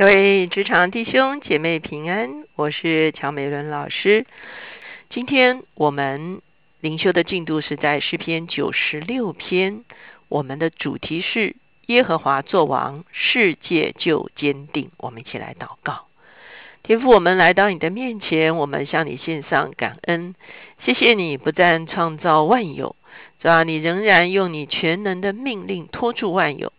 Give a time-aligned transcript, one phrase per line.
[0.00, 4.24] 各位职场弟兄姐妹平安，我是乔美伦老师。
[5.10, 6.40] 今天我们
[6.80, 9.84] 灵修的进度是在诗篇九十六篇，
[10.30, 14.90] 我们的主题是耶和华作王，世界就坚定。
[14.96, 16.06] 我们一起来祷告，
[16.82, 20.34] 天父，我们来到你的面前，我们向你献上感恩，
[20.82, 22.96] 谢谢你不但创造万有，
[23.38, 26.72] 主要你仍然用你全能的命令托住万有，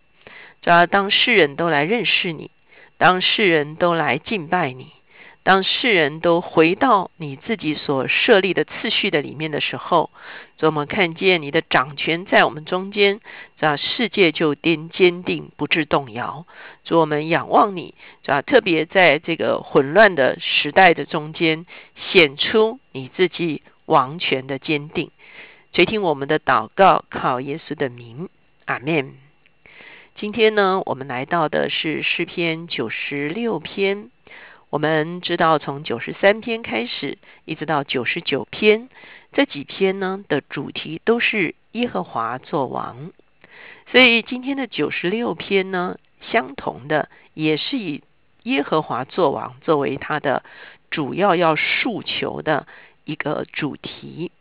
[0.63, 2.49] 主要当世人都来认识你。
[3.01, 4.91] 当世人都来敬拜你，
[5.41, 10.11] 当世人都回到你自己所设立的次序的里面的时候，
[10.61, 13.19] 我们看见你的掌权在我们中间，
[13.57, 16.45] 这世界就坚坚定不致动摇。
[16.83, 17.95] 主，我们仰望你，
[18.27, 25.09] 啊，特别在这个混乱的时代的中间，显出你自己王权的坚定。
[25.73, 28.29] 垂听我们的祷告，靠耶稣的名，
[28.65, 29.15] 阿门。
[30.21, 34.11] 今天呢，我们来到的是诗篇九十六篇。
[34.69, 38.87] 我们知道，从九十三篇开始，一直到九十九篇，
[39.33, 43.09] 这几篇呢的主题都是耶和华作王。
[43.91, 48.03] 所以今天的九十六篇呢，相同的也是以
[48.43, 50.43] 耶和华作王作为它的
[50.91, 52.67] 主要要诉求的
[53.05, 54.31] 一个主题。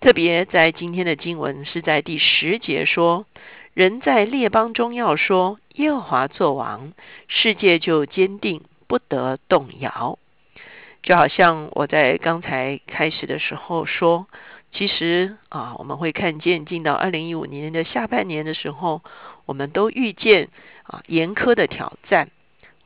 [0.00, 3.26] 特别在今天的经文是在第十节说。
[3.72, 6.92] 人在列邦中要说耶和华作王，
[7.28, 10.18] 世界就坚定不得动摇。
[11.04, 14.26] 就好像我在刚才开始的时候说，
[14.72, 19.02] 其实啊，我们会看见进到二零一五年的下半年的时候，
[19.46, 20.48] 我们都遇见
[20.82, 22.28] 啊严苛的挑战。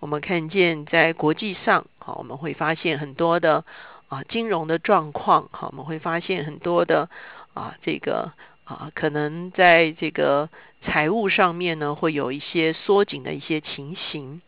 [0.00, 3.64] 我们看见在国际上，好，我们会发现很多的
[4.08, 7.08] 啊金融的状况，好，我们会发现很多的
[7.54, 8.32] 啊这个。
[8.64, 10.48] 啊，可能在这个
[10.82, 14.40] 财务上面呢，会有一些缩紧的一些情形。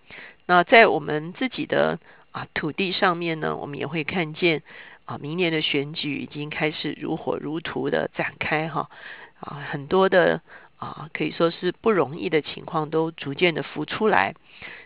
[0.46, 1.98] 那在我们自己的
[2.32, 4.62] 啊土地上面呢，我们也会看见
[5.04, 8.88] 啊，明年的选举已经开始如火如荼的展开哈。
[9.40, 10.40] 啊，很多的
[10.78, 14.34] 啊，可以说是不容易的情况都逐渐的浮出来。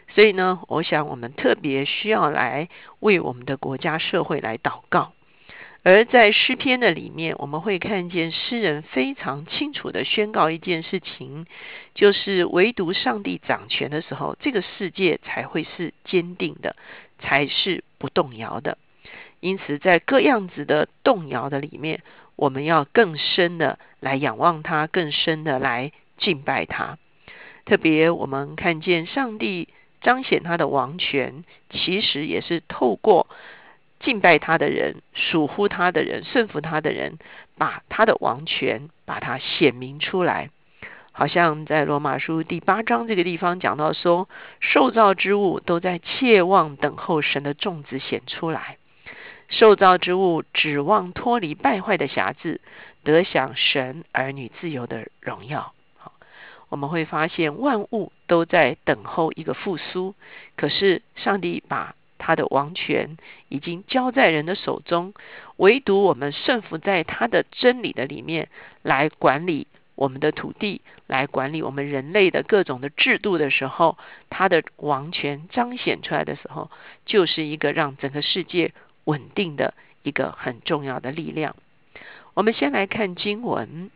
[0.08, 5.12] 所以呢，我想我们特别需要来为我们的国家社会来祷告。
[5.82, 11.46] 而在诗篇的里面，我们会看见诗人非常清楚的宣告一件事情，
[11.94, 16.76] 就是唯独上帝掌权的时候，这个世界才会是坚定的，
[17.18, 18.76] 才是不动摇的。
[19.40, 22.02] 因此，在各样子的动摇的里面，
[22.36, 26.98] 我们要更深的来仰望他，更深的来敬拜他。
[27.64, 29.68] 特别我们看见上帝
[30.02, 33.26] 彰显他的王权，其实也是透过。
[34.00, 37.18] 敬拜他的人，属乎他的人，顺服他的人，
[37.58, 40.48] 把他的王权，把它显明出来。
[41.12, 44.26] 好像在罗马书第八章这个地方讲到说，
[44.58, 48.78] 受造之物都在切望等候神的种子显出来。
[49.48, 52.60] 受造之物指望脱离败坏的瑕疵，
[53.04, 55.74] 得享神儿女自由的荣耀。
[56.70, 60.14] 我们会发现万物都在等候一个复苏，
[60.56, 61.94] 可是上帝把。
[62.20, 63.16] 他的王权
[63.48, 65.14] 已经交在人的手中，
[65.56, 68.48] 唯独我们顺服在他的真理的里面
[68.82, 73.96] 来管理我们的土地，来管理我们人类的各种的制度的时候，
[74.28, 76.70] 他的王权彰显出来的时候，
[77.06, 78.72] 就是一个让整个世界
[79.04, 81.56] 稳定的一个很重要的力量。
[82.34, 83.90] 我们先来看经文，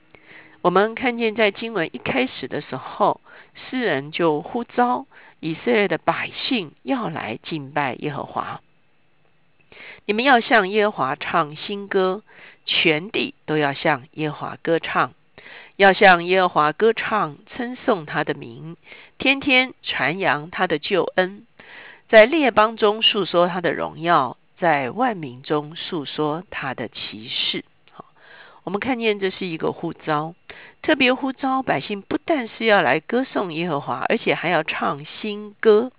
[0.63, 3.21] 我们看见在经文一开始的时候，
[3.55, 5.07] 诗人就呼召。
[5.45, 8.63] 以色列的百姓要来敬拜耶和华，
[10.07, 12.23] 你们要向耶和华唱新歌，
[12.65, 15.13] 全地都要向耶和华歌唱，
[15.77, 18.79] 要向耶和华歌唱，称颂他的名，
[19.19, 21.47] 天天传扬他的救恩，
[22.09, 27.67] 在列邦中述说他的荣耀，在万民中述说他的奇事。
[28.65, 30.35] 我们看见这是一个呼召，
[30.81, 35.93] 特别呼召百姓，不但是要来歌颂耶和华，而且还要唱新歌。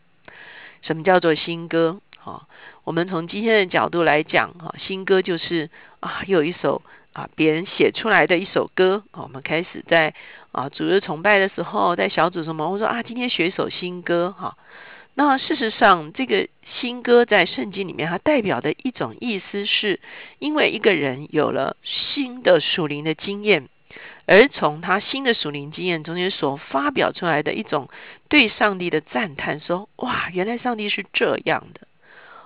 [0.81, 2.01] 什么叫做新歌？
[2.17, 2.47] 哈，
[2.83, 5.69] 我们从今天的角度来讲，哈，新歌就是
[5.99, 6.81] 啊，有一首
[7.13, 9.03] 啊别人写出来的一首歌。
[9.13, 10.13] 我们开始在
[10.51, 14.57] 啊主日崇拜的时候，在小组什么，我说啊，今天学一首新歌，哈。
[15.17, 20.01] 那事实上，这个新歌在圣经里面，它代表的一种意思，是
[20.39, 23.69] 因为一个人有了新的属灵的经验，
[24.25, 27.89] 而从他新的属灵经验中间所发表出来的一种
[28.27, 31.87] 对上帝的赞叹，说：“哇，原来上帝是这样的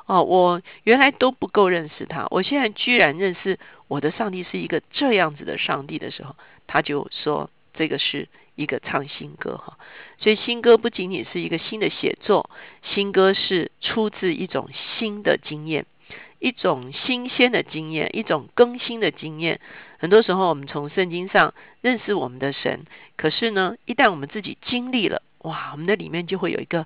[0.06, 0.24] 哦！
[0.24, 3.57] 我原来都不够认识他，我现在居然认识
[3.88, 6.36] 我的上帝是一个这样子的上帝的时候，
[6.68, 8.27] 他就说这个是
[8.60, 9.78] 一个唱新歌哈。
[10.18, 12.50] 所以新歌不仅仅是一个新的写作，
[12.84, 15.86] 新歌是出自一种新的经验，
[16.40, 19.62] 一种新鲜的经验，一种更新的经验。
[19.98, 22.86] 很多时候我们从圣经上认识我们的神，
[23.16, 26.86] 可是呢，一旦我们自己经历了，哇，我们的里面就会有一个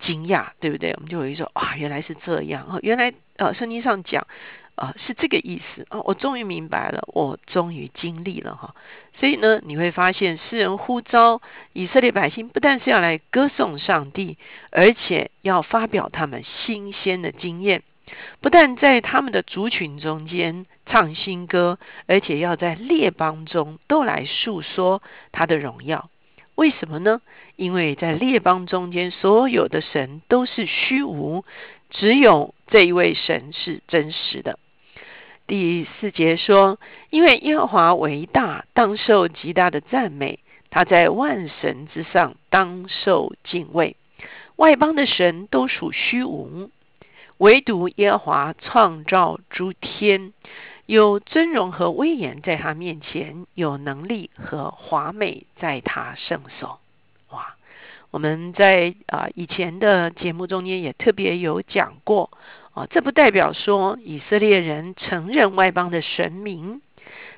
[0.00, 0.92] 惊讶，对不对？
[0.92, 4.26] 我们就会说哇，原来是这样啊，原来呃，圣经上讲。
[4.76, 6.00] 啊，是这个意思啊！
[6.04, 8.74] 我终于明白了，我终于经历了哈。
[9.18, 11.40] 所以呢，你会发现诗人呼召
[11.72, 14.36] 以色列百姓，不但是要来歌颂上帝，
[14.70, 17.82] 而且要发表他们新鲜的经验，
[18.42, 25.02] 不但在他们的族群中间唱新歌，而且要在列邦中都来诉说
[25.32, 26.10] 他的荣耀。
[26.54, 27.22] 为什么呢？
[27.56, 31.46] 因为在列邦中间，所有的神都是虚无，
[31.88, 34.58] 只有这一位神是真实的。
[35.46, 40.40] 第四节说：“因为耶和华为大，当受极大的赞美；
[40.70, 43.96] 他在万神之上，当受敬畏。
[44.56, 46.70] 外邦的神都属虚无，
[47.38, 50.32] 唯独耶和华创造诸天，
[50.86, 56.78] 有尊荣和威严在他面前，有能力和华美在他圣手。”
[57.30, 57.54] 哇！
[58.10, 62.30] 我们在啊以前的节目中间也特别有讲过。
[62.76, 66.82] 啊，这不代表说以色列人承认外邦的神明，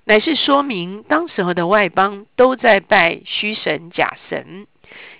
[0.02, 4.66] 乃是说明当时候的外邦都在拜虚神假神。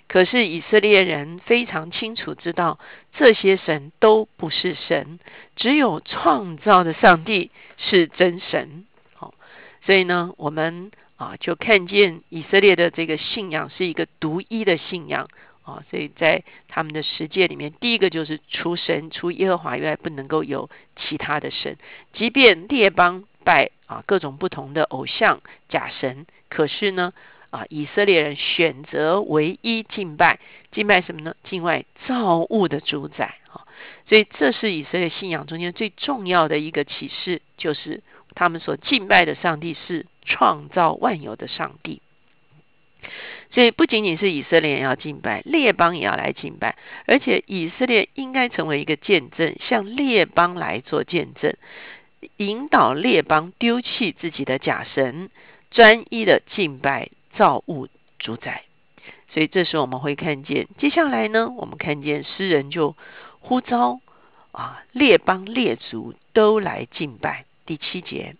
[0.09, 2.81] 可是以色列人非常清楚知道，
[3.13, 5.21] 这些神都不是神，
[5.55, 8.87] 只有创造的上帝是真神。
[9.15, 9.35] 好，
[9.83, 15.29] 所以呢，我们啊就看见以色列的这个信仰是一个独一的信仰。
[15.69, 21.77] 啊，所以在他们的世界里面，第一个就是除神、除耶和华以外，不能够有其他的神。
[22.15, 27.13] 即便列邦拜啊各种不同的偶像、假神，可是呢，
[27.51, 30.41] 啊以色列人选择唯一敬拜，
[30.73, 31.35] 敬拜什么呢？
[31.45, 33.35] 敬拜造物的主宰。
[33.53, 33.69] 啊，
[34.09, 38.03] 所以这是以色列信仰中间最重要的一个启示，就是
[38.35, 42.01] 他们所敬拜的上帝是创造万有的上帝。
[43.51, 46.77] 所以不仅仅是以色列人要敬拜，列邦也要来敬拜，
[47.07, 51.57] 而且以色列应该成为一个见证，向列邦来做见证，
[52.37, 55.31] 引导列邦丢弃自己的假神，
[55.71, 57.89] 专一的敬拜造物
[58.19, 58.63] 主宰。
[59.31, 62.97] 所以这时候我们会看见，接下来呢，我们看见诗人就
[63.41, 64.01] 呼召
[64.53, 67.45] 啊，列邦列族都来敬拜。
[67.67, 68.35] 第七节。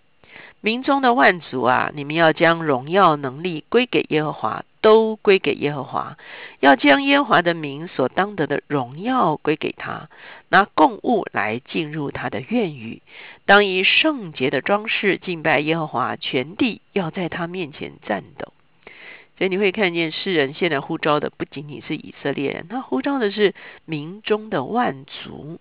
[0.61, 6.17] 民中的万族啊，你们要将荣耀能力归给耶和华，都归给耶和华。
[6.59, 10.09] 要将耶和华的名所当得的荣耀归给他，
[10.49, 13.01] 拿供物来进入他的院宇。
[13.47, 18.53] 当以圣洁的装饰敬拜耶和华，全地要在他面前颤抖。
[19.39, 23.55] 所以你会看见诗人现在呼召的不仅仅是以色列人，他呼召的是
[23.85, 25.61] 民中的万族。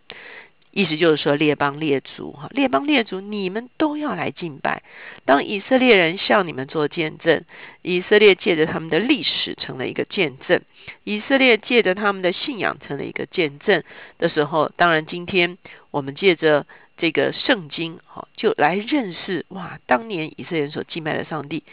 [0.77, 4.83] 意思就是说，列邦列族哈，列邦列族，你们都要来敬拜。
[5.25, 7.45] 当以色列人向你们做见证，
[7.81, 10.61] 以色列借着他们的历史成了一个见证，
[11.03, 13.81] 以色列借着他们的信仰成了一个见证
[14.19, 15.57] 的时候，当然今天
[15.89, 21.63] 我们借着这个圣经哈，就来认识哇，当年以色列人所敬拜的上帝，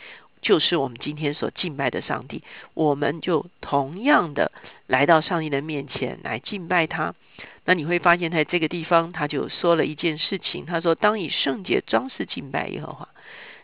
[0.40, 2.42] 就是我们今天所敬拜的上帝。
[2.72, 4.50] 我们就同样的
[4.86, 7.14] 来到上帝的面前来敬拜他。
[7.64, 10.66] 那你会发现，在这个地方，他就说了一件事情。
[10.66, 13.08] 他说：“当以圣洁装饰敬拜耶和华，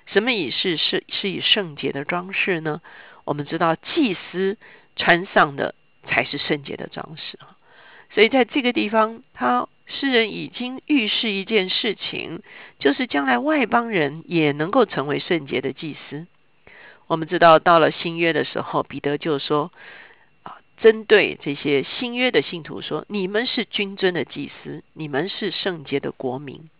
[0.07, 2.81] 什么以是是是以圣洁的装饰呢？
[3.25, 4.57] 我们知道，祭司
[4.97, 7.57] 穿上的才是圣洁的装饰啊。
[8.13, 12.43] 所以在这个地方，他诗人已经预示一件事情，
[12.79, 16.27] 就是将来外邦人也能够成为圣洁的祭司。
[17.07, 19.71] 我们知道，到了新约的时候，彼得就说。”
[20.81, 26.71] 针对这些新约的信徒说：“你们是君尊的祭司，你们是圣洁的国民。”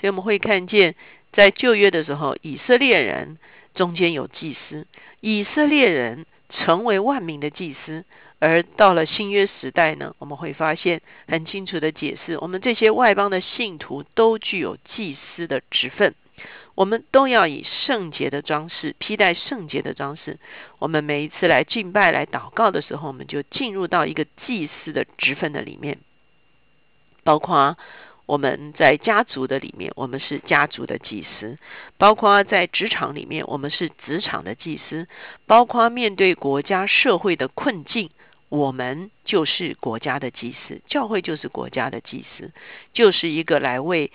[0.00, 0.94] 所以我们会看见，
[1.32, 3.38] 在旧约的时候，以色列人
[3.74, 4.86] 中间有祭司，
[5.20, 8.04] 以色列人成为万民的祭司；
[8.38, 16.14] 而到了新约时代呢，我们会发现很清楚的解释：我们这些外邦的信徒都具有祭司的职分。
[16.78, 20.38] 我们都要以圣洁的装饰披戴圣洁的装饰。
[20.78, 25.98] 我们每一次来敬拜、来祷告的时候，我们就进入到一个祭司的职分的里面。
[27.24, 27.76] 包括
[28.26, 31.56] 我们在家族的里面，我们是家族的祭司；
[31.96, 35.06] 包括在职场里面，我们是职场的祭司；
[35.46, 38.10] 包括面对国家社会的困境，
[38.50, 40.80] 我们就是国家的祭司。
[40.86, 42.52] 教会就是国家的祭司，
[42.92, 44.12] 就是一个来为。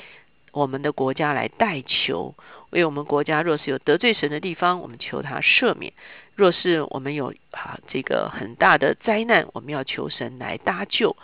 [0.53, 2.36] 我们的国家来代求，
[2.69, 5.91] 为我们国家若是有得罪神的地方，我们求他赦免；
[6.36, 11.17] 若是我们有啊这个很大的灾难，我们要求神来搭救；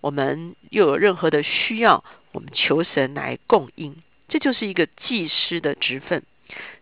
[0.00, 3.96] 我们又有任何的需要，我们求神来供应。
[4.28, 6.22] 这就是一个祭司的职分。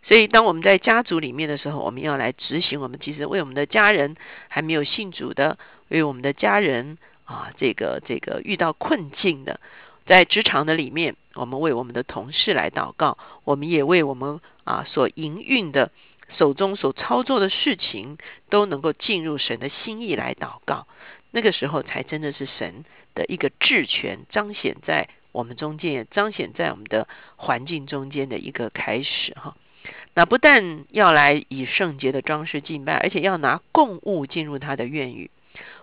[0.02, 4.14] 所以，当我们在家族里面的时候，我们要来执行我们其实为我们的家人
[4.48, 5.56] 还没有信主的，
[5.88, 9.58] 为我们的家人啊，这个这个遇到困境的，
[10.06, 15.90] 在职场的里面，我们为我们的同事来祷告，我们也为我们啊所营运的
[16.36, 18.18] 手中所操作的事情
[18.50, 20.86] 都能够进入神的心意来祷告。
[21.30, 22.84] 那个时候，才真的是神
[23.14, 29.56] 的一个治权彰显在我们中间，也彰显在我们的环境中间的一个开始哈。
[30.14, 35.30] 那不但要来以圣洁的装饰敬拜，而且要拿供物进入他的院宇。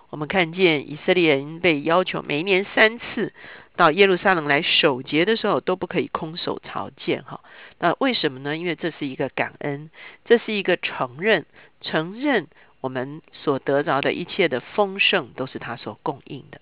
[0.10, 3.34] 我们看见以色列人被要求每一年三次
[3.76, 7.24] 到耶路撒冷来守节的时候，都不可以空手朝见。
[7.24, 7.42] 哈，
[7.80, 8.58] 那为什么呢？
[8.58, 9.90] 因为这是一个感恩，
[10.26, 11.46] 这是一个承认，
[11.82, 12.48] 承认
[12.82, 16.62] 我们所得着的一切的丰盛都是他所供应的。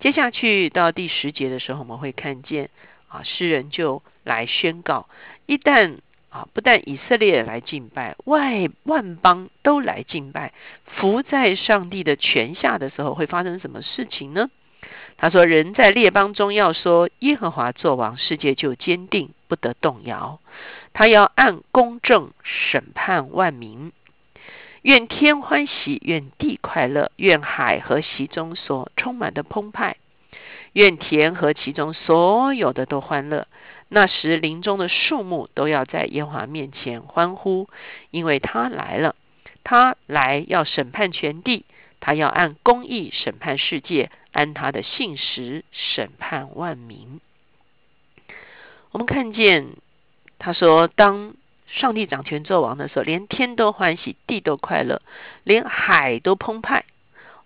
[0.00, 2.70] 接下去到第十节的时候，我们会看见
[3.08, 5.08] 啊，诗人就来宣告，
[5.46, 5.98] 一旦。
[6.32, 6.48] 啊！
[6.54, 10.54] 不但以色列来敬拜，外万邦都来敬拜，
[10.86, 14.48] 伏在上帝的权下的时候，会发生什么事情呢？
[15.16, 20.40] 他说：“人在列邦中要说耶和华作王，世界就坚定，不得动摇。
[20.92, 23.92] 他要按公正审判万民。
[24.82, 29.96] 愿天欢喜，愿地快乐，愿海和其中所充满的澎湃，
[30.72, 33.46] 愿田和其中所有的都欢乐。”
[33.94, 37.68] 那时林中的树木都要在耶和华面前欢呼，
[38.10, 39.14] 因为他来了。
[39.64, 41.66] 他来要审判全地，
[42.02, 47.20] 他要按公义审判世界，按他的信实审判万民。
[48.90, 49.68] 我们看见
[50.38, 51.34] 他说，当
[51.66, 55.00] 上帝掌权作王的时候，连天都欢喜，地都快乐，
[55.44, 56.84] 连海都澎湃。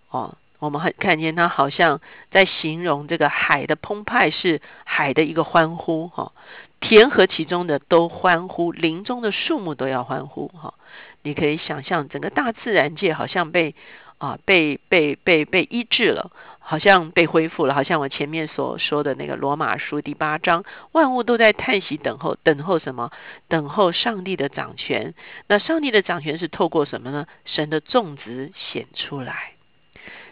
[0.09, 0.35] 哦。
[0.59, 6.31] 我们很看见他好像在形容这个海的澎湃是海的一个欢呼哈，
[6.79, 10.73] 田和其中的都欢呼，林中的树木都要欢呼哈。
[11.21, 13.75] 你可以想象整个大自然界好像被
[14.17, 23.11] 啊被被被被医治了，好像被恢复了，好像我前面所说的那个罗马书第八章，万物都在叹息等候，等候什么？
[23.47, 25.13] 等候上帝的掌权。
[25.47, 27.27] 那上帝的掌权是透过什么呢？
[27.45, 29.53] 神的种子显出来。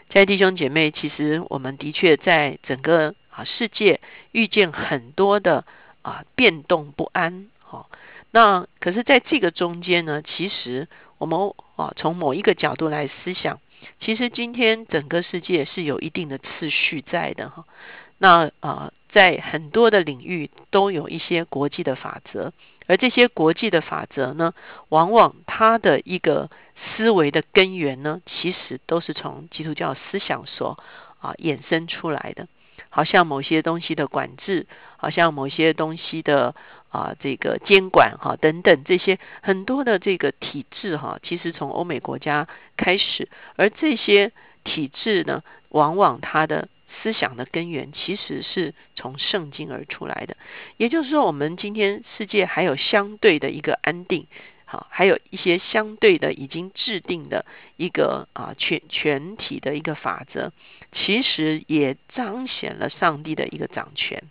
[0.10, 4.01] 在弟兄姐妹，其实我们的确在整个啊世界
[4.32, 5.65] 遇见很多的
[6.04, 7.88] 啊变动不安，哈。
[8.32, 10.88] 那可是在这个中间呢，其实
[11.18, 13.60] 我们啊从某一个角度来思想，
[14.00, 17.65] 其实今天整个世界是有一定的次序在的，哈。
[18.17, 22.53] 那啊在很多的领域都有一些国际的法则，
[22.88, 24.53] 而这些国际的法则呢，
[24.89, 26.50] 往往它的一个。
[26.98, 30.77] 思维的根源呢，其实都是从基督教思想所
[31.22, 32.50] 啊衍生出来的。
[32.96, 36.56] 好像某些东西的管制，好像某些东西的
[36.88, 42.48] 啊这个监管哈等等这些很多的这个体制哈，其实从欧美国家
[42.78, 44.32] 开始，而这些
[44.64, 46.70] 体制呢，往往它的
[47.04, 50.38] 思想的根源其实是从圣经而出来的。
[50.78, 54.25] 也就是说，我们今天世界还有相对的一个安定。
[54.68, 57.46] 好，还有一些相对的已经制定的
[57.78, 60.52] 一个啊全全体的一个法则，
[60.92, 64.24] 其实也彰显了上帝的一个掌权。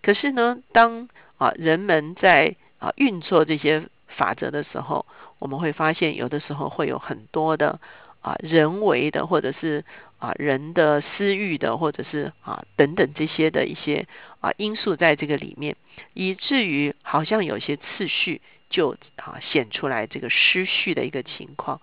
[0.00, 5.06] 可是呢，当啊人们在啊运作这些法则的时候，
[5.40, 7.80] 我们会发现有的时候会有很多的
[8.20, 9.84] 啊人为的，或者是
[10.18, 14.06] 啊人的私欲的，或者是啊等等这些的一些
[14.40, 15.74] 啊因素在这个里面，
[16.12, 18.40] 以至于好像有些次序。
[18.74, 21.80] 就啊显出来这个失序的一个情况，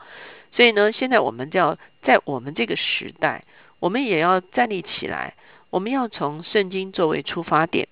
[0.51, 3.45] 所以呢，现在我们就要在我们这个时代，
[3.79, 5.35] 我们也要站立起来，
[5.69, 7.87] 我们要从圣经作为出发点，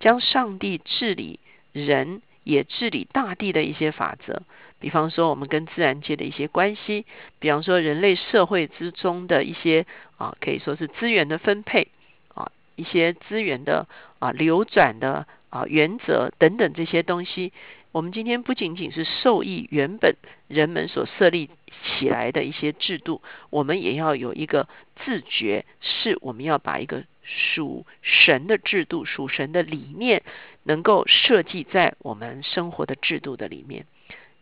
[0.00, 1.38] 将上帝治理
[1.72, 4.42] 人也治理大地的一些法则，
[4.80, 7.06] 比方说我们跟自然界的一些关系，
[7.38, 9.86] 比方说人类社会之中的一些
[10.18, 11.86] 啊可以说是资源的分配
[12.34, 13.86] 啊一些资源的
[14.18, 17.52] 啊流转的啊原则等等这些东西。
[17.92, 20.14] 我们今天不仅仅是受益原本
[20.46, 21.50] 人们所设立
[21.82, 23.20] 起来的一些制度，
[23.50, 24.68] 我们也要有一个
[25.04, 30.22] 自觉，是我们要把一个属神的制度、属神的理念，
[30.62, 33.84] 能够设计在我们生活的制度的里面。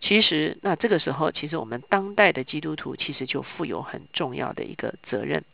[0.01, 5.45] 其实，那这个时候，其实我们当代的基督徒其实就负有很重要的一个责任。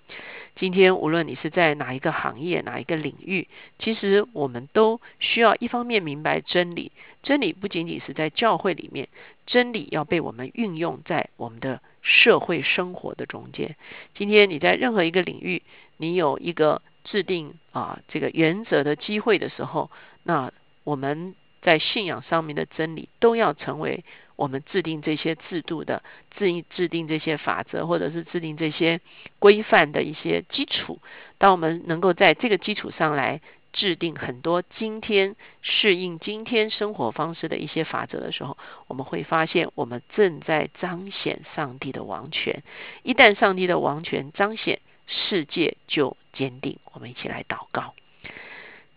[0.55, 3.49] 今天，无论你是在哪一个行业、哪一个领域，
[3.79, 6.93] 其实我们都需要一方面明白真理。
[7.23, 9.09] 真理不仅仅是在教会里面，
[9.47, 13.77] 真理要被我们运用在我们的社会生活的中间。
[14.15, 15.63] 今天你在任何一个领域，
[15.97, 19.91] 你有一个制定啊这个原则的机会的时候，
[20.23, 20.53] 那
[20.85, 24.05] 我们在信仰上面的真理都要成为。
[24.37, 26.03] 我们制定这些制度的
[26.37, 29.01] 制制定这些法则，或者是制定这些
[29.39, 31.01] 规范的一些基础。
[31.39, 33.41] 当我们能够在这个基础上来
[33.73, 42.63] 制定很多今天适应今天生活方式的一些法则的时候，我们会发现我们正在彰显上帝的王权。
[43.03, 46.79] 一旦上帝的王权彰显，世界就坚定。
[46.93, 47.95] 我们一起来祷告。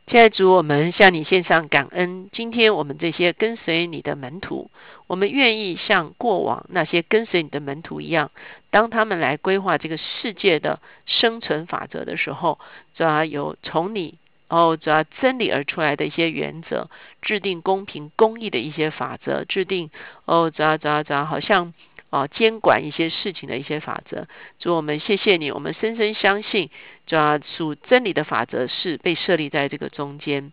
[0.09, 2.29] 亲爱的主，我们向你献上感恩。
[2.31, 4.71] 今天我们这些跟随你的门徒，
[5.05, 8.31] 我们愿意像过往那些跟随你的门徒一样，
[8.69, 12.57] 当他们来规划这个世界的生存法则的时候，
[12.95, 16.89] 主要有从你哦，主要真理而出来的一些原则，
[17.21, 19.89] 制定公平公义的一些法则，制定
[20.23, 21.73] 哦，主要主要主要好像。
[22.09, 24.27] 啊，监管一些事情的一些法则，
[24.59, 26.69] 主我们谢谢你，我们深深相信，
[27.05, 30.51] 抓属真理的法则是被设立在这个中间。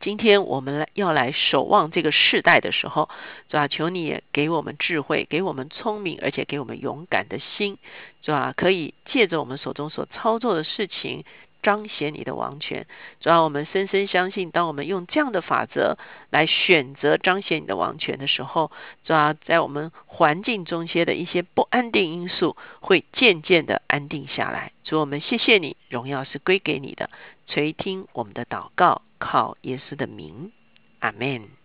[0.00, 3.08] 今天我们来要来守望这个世代的时候，
[3.48, 7.78] 主啊，求你也给我们智慧，给我们聪明，而且给我们勇敢的心，
[8.22, 11.24] 主啊，可以借着我们手中所操作的事情。
[11.64, 12.86] 彰显你的王权，
[13.20, 15.98] 主要我们深深相信，当我们用这样的法则
[16.30, 18.70] 来选择彰显你的王权的时候，
[19.04, 24.72] 主要在我们环境中些的一些不安定因素会渐渐的安定下来。
[24.84, 27.08] 主，我们谢谢你，荣耀是归给你的，
[27.48, 30.52] 垂听我们的祷告，靠耶稣的名，
[31.00, 31.63] 阿门。